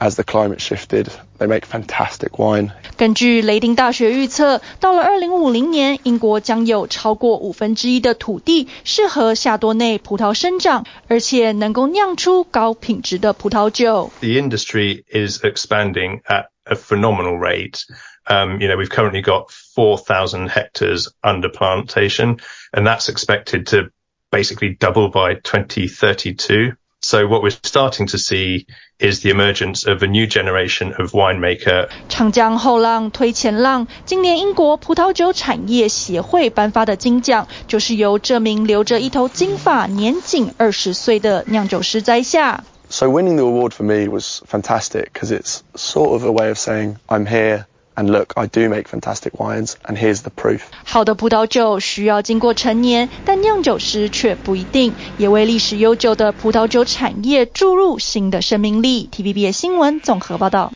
[0.00, 2.72] As the climate shifted, they make fantastic wine.
[2.96, 14.10] 根据雷丁大学预测，到了2050年，英国将有超过五分之一的土地适合夏多内葡萄生长，而且能够酿出高品质的葡萄酒。
[14.18, 17.84] The industry is expanding at a phenomenal rate.
[18.28, 22.38] Um, you know, we've currently got 4,000 hectares under plantation,
[22.72, 23.90] and that's expected to
[24.36, 26.72] basically double by 2032.
[27.04, 28.66] So what we're starting to see
[29.00, 31.88] is the emergence of a new generation of winemaker.
[32.08, 42.62] 长江后浪推前浪，今年英国葡萄酒产业协会颁发的金奖，就是由这名留着一头金发、年仅二十岁的酿酒师摘下。
[42.88, 46.58] So winning the award for me was fantastic because it's sort of a way of
[46.58, 47.64] saying I'm here.
[47.97, 50.59] And look, I do make fantastic wines, and here's the proof.
[50.85, 59.09] 好的葡萄酒需要经过陈年，但酿酒师却不一定，也为历史悠久的葡萄酒产业注入新的生命力。
[59.11, 60.73] TVBS 新闻综合报道。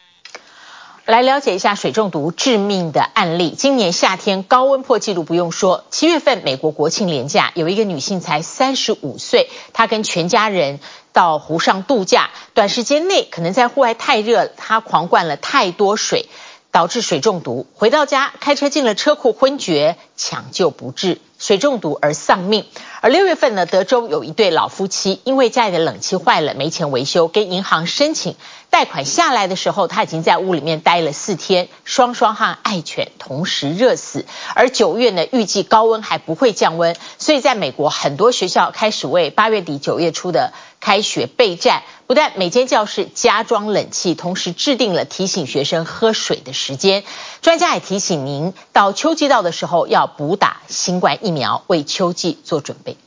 [1.05, 3.53] 来了解一下水中毒致命的案例。
[3.55, 10.79] 今年夏天高温破纪录，不用说，七月份美国国庆连假，有一个女性才三十五岁，她跟全家人
[11.13, 16.27] 到湖上度假，短时间内可能在户外太热，她狂灌了太多水。
[16.71, 21.19] 导致水中毒，回到家开车进了车库昏厥，抢救不治。
[21.41, 22.65] 水中毒而丧命。
[23.01, 28.35] 而六月份呢，德州有一对老夫妻，因为家里的冷气坏了，没钱维修，跟银行申请
[28.69, 34.25] 贷款下来的时候，他已经在屋里面待了四天，双双和爱犬同时热死。
[34.53, 47.03] 而九月呢，预计高温还不会降温，所以在美国很多学校开始为八月底九月初的开学备战，不但每间教室加装冷气，同时制定了提醒学生喝水的时间。
[47.41, 52.97] 专家也提醒您，到秋季到的时候要补打新冠疫苗，为秋季做准备。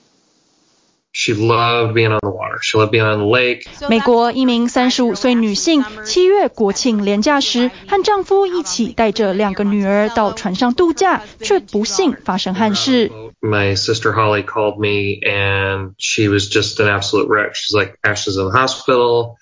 [1.17, 2.59] She loved being on the water.
[2.61, 3.63] She loved being on the lake.
[3.89, 13.13] 美国一名三十五岁女性，七月国庆连假时，和丈夫一起带着两个女儿到船上度假，却不幸发生憾事。
[13.41, 17.53] My sister Holly called me, and she was just an absolute wreck.
[17.55, 19.37] She's like, Ashley's in the hospital.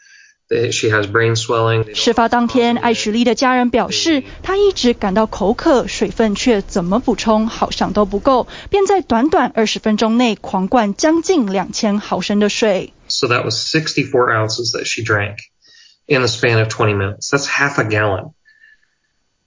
[1.94, 12.94] 事发当天，艾许莉的家人表示，她一直感到口渴，水分却怎么补充好像都不够，便在短短二十分钟内狂灌将近两千毫升的水。
[13.10, 15.36] So that was 64 ounces that she drank
[16.06, 17.30] in the span of 20 minutes.
[17.30, 18.32] That's half a gallon.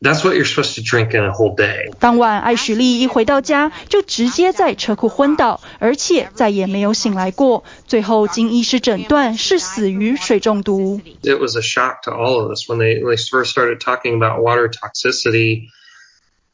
[0.02, 1.90] That's what you're supposed to drink in a whole day.
[1.98, 7.64] 当晚，艾许莉一回到家就直接在车库昏倒，而且再也没有醒来过。
[7.86, 11.02] 最后经医师诊断是死于水中毒。
[11.22, 14.42] It was a shock to all of us when they, when they first started talking about
[14.42, 15.68] water toxicity,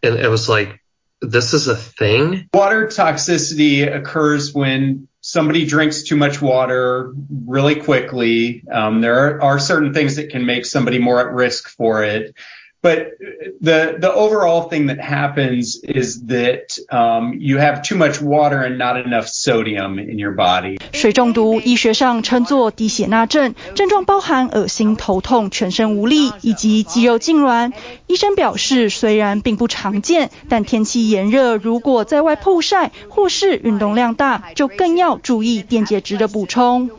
[0.02, 0.80] and it was like,
[1.20, 2.48] this is a thing.
[2.52, 7.12] Water toxicity occurs when somebody drinks too much water
[7.46, 8.64] really quickly.
[8.68, 12.34] Um, there are, are certain things that can make somebody more at risk for it.
[12.82, 13.18] But
[13.60, 18.78] the the overall thing that happens is that um, you have too much water and
[18.78, 20.78] not enough sodium in your body.
[20.92, 27.72] 水中毒医学上称作低血钠症，症状包含恶心、头痛、全身无力以及肌肉痙攣。
[28.06, 36.90] 医生表示，虽然并不常见，但天气炎热，如果在外曝晒或是运动量大，就更要注意电解质的补充。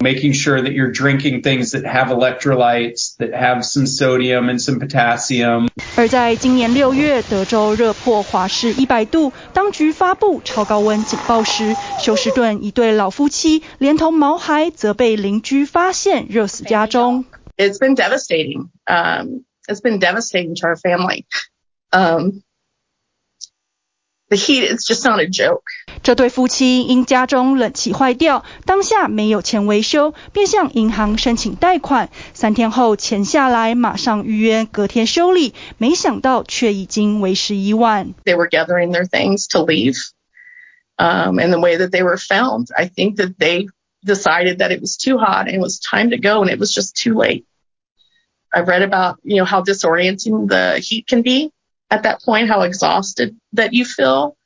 [0.00, 4.80] Making sure that you're drinking things that have electrolytes, that have some sodium and some
[4.80, 5.29] potassium.
[5.96, 17.24] 而在今年六月，德州热破华氏一百度，当局发布超高温警报时，休斯顿一对老夫妻连同毛孩则被邻居发现热死家中。
[17.56, 18.68] It's been devastating.
[18.84, 21.24] Um, it's been devastating to our family.
[21.90, 22.42] Um,
[24.28, 25.62] The heat is just not a joke.
[26.02, 32.10] 这对夫妻因家中冷气坏掉，当下没有钱维修，便向银行申请贷款。
[32.32, 38.14] 三天后钱下来，马上预约隔天修理，没想到却已经为时已晚。
[38.24, 39.96] They were gathering their things to leave,
[40.96, 43.66] um, and the way that they were found, I think that they
[44.04, 46.72] decided that it was too hot and it was time to go, and it was
[46.72, 47.44] just too late.
[48.54, 51.50] I've read about, you know, how disorienting the heat can be.
[51.90, 54.36] At that point, how exhausted that you feel,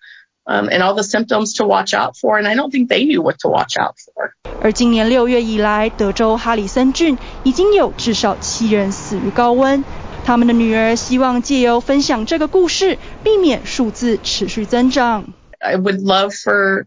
[0.46, 2.38] um, and all the symptoms to watch out for.
[2.38, 4.32] And I don't think they knew what to watch out for.
[4.62, 9.82] 而今年六月以来，德州哈里森郡已经有至少七人死于高温。
[10.22, 15.32] 他们的女儿希望借由分享这个故事，避免数字持续增长。
[15.58, 16.86] I would love for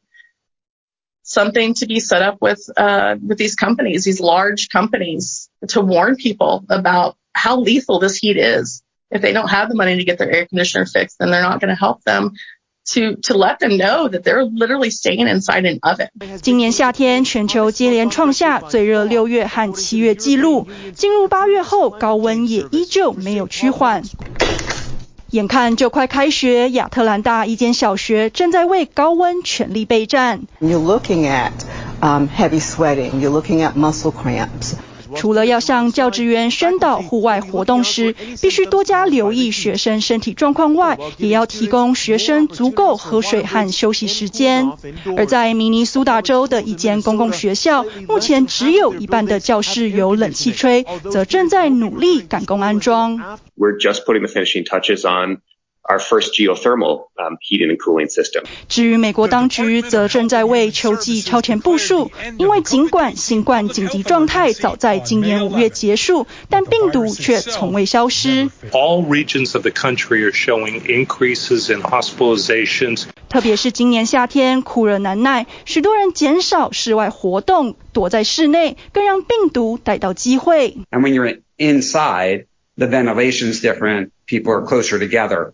[1.25, 6.15] something to be set up with, uh, with these companies, these large companies, to warn
[6.15, 8.83] people about how lethal this heat is.
[9.09, 11.59] If they don't have the money to get their air conditioner fixed, then they're not
[11.59, 12.33] going to help them
[12.94, 16.08] To to let them know that they're literally staying inside an oven.
[16.40, 20.66] 今年夏天，全球接连创下最热六月和七月纪录。
[20.94, 24.02] 进入八月后，高温也依旧没有趋缓。
[25.30, 30.46] 眼看就快开学，亚特兰大一间小学正在为高温全力备战。
[30.58, 31.52] You're looking at
[32.00, 33.20] um, heavy sweating.
[33.20, 34.72] You're looking at muscle cramps.
[35.16, 44.72] 除了要向教职员宣导户外活动时必须多加留意学生身体状况外，也要提供学生足够喝水和休息时间。
[45.16, 53.18] 而在明尼苏达州的一间公共学校，目前只有一半的教室有冷气吹，则正在努力赶工安装。
[53.56, 55.38] We're just putting the finishing touches on
[55.87, 57.07] our first geothermal
[57.41, 58.43] heating and cooling system.
[58.69, 68.49] 至于美国当局则正在为秋季超前部署，因为尽管新冠紧急状态早在今年五月结束，但病毒却从未消失。
[68.71, 73.03] All regions of the country are showing increases in hospitalizations.
[73.27, 80.77] 特别是今年夏天酷热难耐，许多人减少室外活动，躲在室内，更让病毒逮到机会。
[80.91, 82.45] And when you're inside,
[82.77, 84.11] the ventilation is different.
[84.27, 85.53] People are closer together.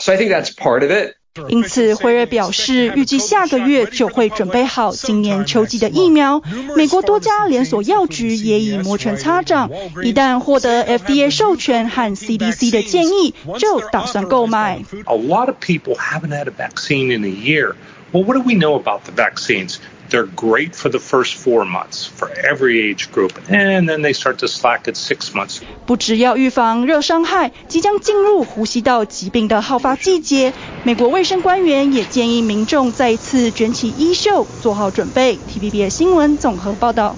[0.00, 1.16] So I think that's part of it.
[1.48, 6.40] 因此，辉瑞表示，预计下个月就会准备好今年秋季的疫苗。
[6.76, 9.68] 美国多家连锁药局也已摩拳擦掌，
[10.04, 14.84] 一旦获得 FDA 授权和 CDC 的建议，就打算购买。
[15.06, 17.74] A lot of people haven't had a vaccine in a year.
[18.12, 19.78] Well, what do we know about the vaccines?
[20.09, 24.37] They're great for the first four months for every age group, and then they start
[24.39, 25.59] to slack at six months.
[25.85, 30.51] 不只要预防热伤害，即将进入呼吸道疾病的好发季节，
[30.83, 35.37] 美国卫生官员也建议民众再次卷起衣袖，做好准备。
[35.47, 37.15] TVBS 新闻综合报道。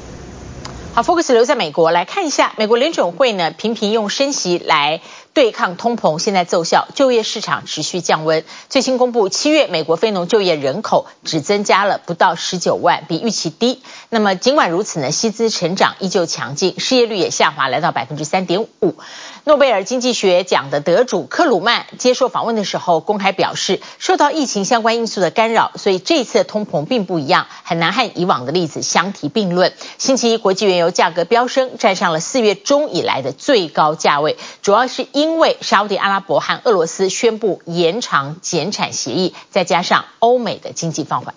[0.94, 5.00] 好，Focus 留在美国来看一下，美国联准会呢频频用升息来。
[5.34, 8.44] 对抗通膨现在奏效，就业市场持续降温。
[8.70, 13.82] 最新公布，七月美国非农就业人口只增加了不到十九万，比预期低。
[14.10, 18.96] 那么尽管如此呢，薪资成长依旧强劲，失业率也下滑来到百分之三点五。
[19.44, 29.74] 诺贝尔经济学奖的得主克鲁曼接受访问的时候，公开表示，受到疫情相关因素的干扰，所以这次的通膨并不一样，很难和以往的例子相提并论。
[29.98, 41.34] 星期一，国际原油价格飙升，站上了四月中以来的最高价位，主要是因为沙乌地阿拉伯和俄罗斯宣布延长减产协议，再加上欧美的经济放缓，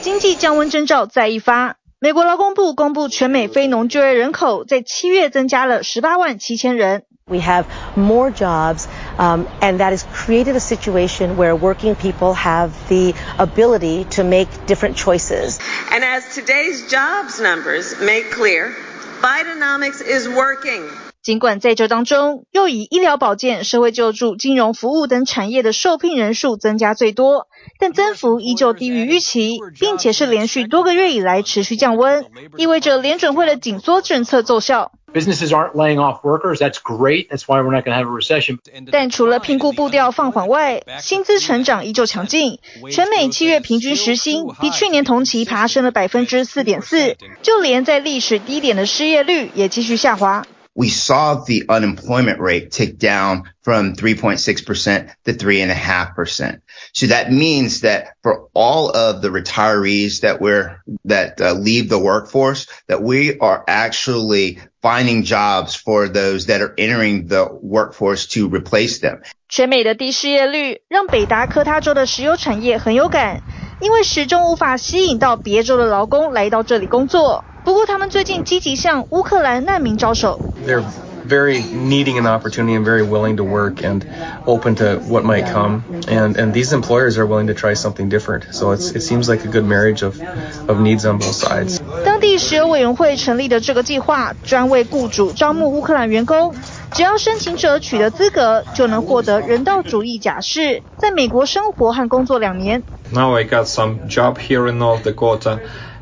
[0.00, 1.79] 经济降温征兆再一发。
[1.99, 7.03] 美国劳工部公布，全美非农就业人口在七月增加了十八万七千人。
[7.27, 7.65] We have
[7.95, 8.85] more jobs,
[9.17, 14.47] um, and that has created a situation where working people have the ability to make
[14.67, 15.57] different choices.
[15.89, 18.75] And as today's jobs numbers make clear,
[19.23, 20.87] Bidenomics is working.
[21.22, 27.46] 尽管在这当中，又以医疗保健、社会救助、金融服务等产业的受聘人数增加最多，
[27.78, 32.24] 但增幅依旧低于预期，并且是连续多个月以来持续降温，
[32.56, 34.92] 意味着联准会的紧缩政策奏效。
[35.12, 36.58] Businesses aren't laying off workers.
[36.58, 37.28] That's great.
[37.28, 38.58] That's why we're not going to have a recession.
[38.90, 42.60] 但除了聘雇步调放缓外，薪资成长依旧强劲，
[42.90, 50.46] 全美七月平均时薪比去年同期爬升了百分之四点四，就连在历史低点的失业率也继续下滑。
[50.77, 56.59] we saw the unemployment rate tick down from 3.6% to 3.5%.
[56.93, 61.97] So that means that for all of the retirees that we're, that uh, leave the
[61.97, 68.49] workforce, that we are actually finding jobs for those that are entering the workforce to
[68.49, 69.21] replace them.
[69.47, 73.39] 全美的低失业率让北达科他州的石油产业很有感，
[73.79, 77.45] 因为始终无法吸引到别州的劳工来到这里工作。
[77.63, 80.39] 不过，他们最近积极向乌克兰难民招手。
[80.67, 80.83] They're
[81.27, 84.03] very needing an opportunity and very willing to work and
[84.45, 85.81] open to what might come.
[86.07, 88.43] And and these employers are willing to try something different.
[88.51, 90.21] So it's it seems like a good marriage of
[90.67, 91.79] of needs on both sides.
[92.05, 96.53] 当地石油委员会成立的这个计划，专为雇主招募乌克兰员工，
[96.91, 102.83] 只要申请者取得资格，就能获得人道主义假释，在美国生活和工作两年。
[103.11, 105.59] Now I got some job here in North Dakota.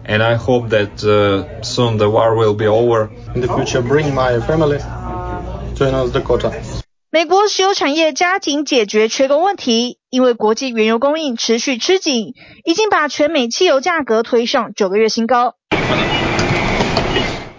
[0.08, 0.98] And I hope that
[1.62, 3.10] soon the war will be over.
[3.34, 4.78] In the future, bring my family
[5.76, 6.52] to North Dakota.
[7.10, 12.34] 美国石油产业加紧解决缺工问题，因为国际原油供应持续吃紧，
[12.64, 15.54] 已经把全美汽油价格推上九个月新高。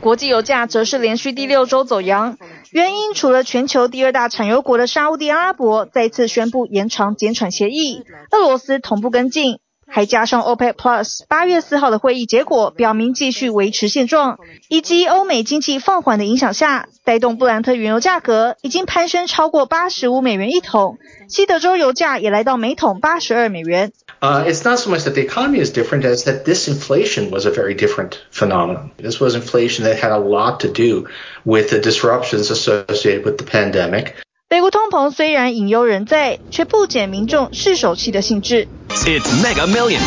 [0.02, 2.38] 国际油价则是连续第六周走扬，
[2.72, 9.60] 原因除了全球第二大产油国的沙乌地阿拉伯再次宣布延长减产协议，俄罗斯同步跟进。
[9.89, 14.39] 还加上 OPEC Plus 八月四号的会议结果表明继续维持现状，
[14.69, 20.99] 以及欧美经济放缓的影响下，带动布兰特原油价格已经攀升超过八十五美元一桶，
[21.29, 23.93] 西德州油价也来到每桶八十二美元。
[24.21, 27.51] Uh, it's not so much that the economy is different as that this inflation was a
[27.51, 28.91] very different phenomenon.
[28.97, 31.07] This was inflation that had a lot to do
[31.45, 34.17] with the disruptions associated with the pandemic.
[34.52, 38.68] 美国通膨虽然隐忧仍在，却不减民众试手气的兴致。
[38.90, 40.00] It's Mega Millions。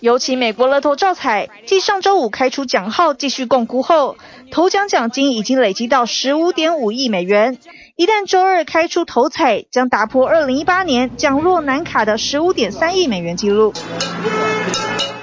[0.00, 4.16] 尤其美国乐透照彩，继上周五开出奖号继续共估后，
[4.50, 7.58] 头奖奖金已经累积到十五点五亿美元。
[7.96, 13.74] 一旦周二开出头彩，将打破二零一八年奖落南卡的十五点三亿美元纪录。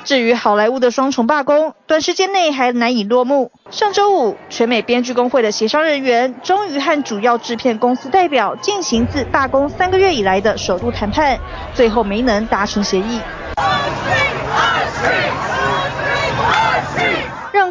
[0.04, 3.52] 至于好莱坞的双重罢工，短时间内还难以落幕。
[3.72, 11.40] 上周五，全美编剧工会的协商人员终于和主要制片公司代表进行自罢工三个月以来的首度谈判，
[11.74, 13.20] 最后没能达成协议，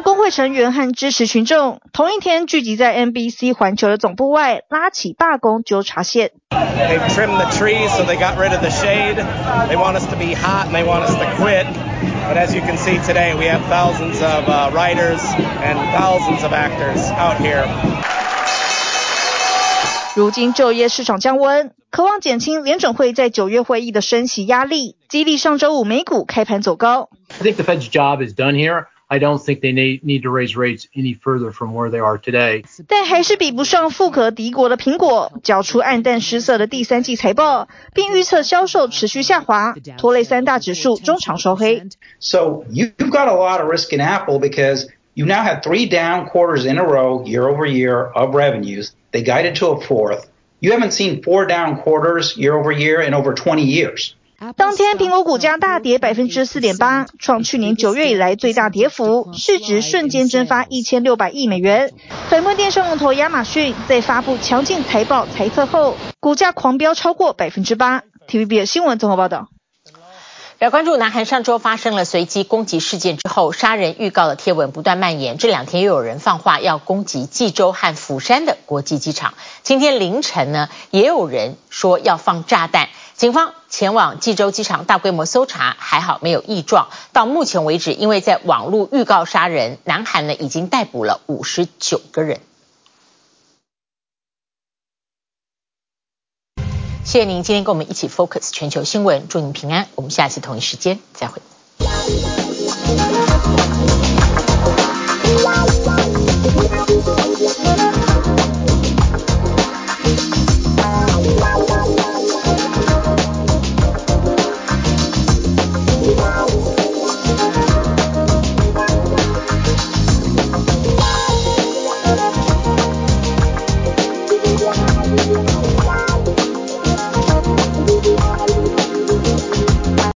[0.03, 6.31] 工会成员和支持群众同一天聚集在 NBC 环球的总部外，拉起罢工纠察线。
[6.49, 9.15] They trimmed the trees so they got rid of the shade.
[9.69, 10.15] They want us to
[12.27, 15.21] But as you can see today, we have thousands of uh, writers
[15.63, 17.65] and thousands of actors out here.
[20.15, 27.09] 如今就业市场降温，渴望减轻联准会在九月会议的升息压力，激励上周五美股开盘走高。
[27.39, 28.87] I think the Fed's job is done here.
[29.12, 32.18] I don't think they need need to raise rates any further from where they are
[32.18, 32.62] today.
[32.86, 41.84] 但还是比不上富可敌国的苹果，交出黯淡失色的第三季财报，并预测销售持续下滑，拖累三大指数中场收黑。
[42.18, 46.66] So you've got a lot of risk in Apple because you now have three down quarters
[46.66, 48.90] in a row year over year of revenues.
[49.12, 50.26] They guided to a fourth.
[50.60, 54.14] You haven't seen four down quarters year over year in over 20 years.
[54.57, 61.93] 当天苹果股价大跌百分之四点八，创去年九月以来最大跌幅，市值瞬间蒸发一千六百亿美元。
[62.29, 68.03] 粉末电商龙头亚马逊，在发布强劲财报财测后，股价狂飙超过百分之八。
[68.27, 69.47] TVBS 新闻综合报道。
[70.59, 75.37] 来关注南韩上周发生了随机攻击事件之后，杀人预告的贴文不断蔓延。
[75.37, 79.33] 这两天又有人放话要攻击济州和釜山的国际机场。
[79.63, 82.87] 今天凌晨呢，也有人说要放炸弹。
[83.15, 86.89] 警方前往济州机场大规模搜查，还好没有异状。
[87.13, 92.41] 到目前为止，因为在网络预告杀人，南韩呢已经逮捕了五十九个人。
[97.05, 99.87] 谢谢您今天跟我们一起 focus 全球新闻，祝您平安。
[99.95, 101.41] 我们下期同一时间再会。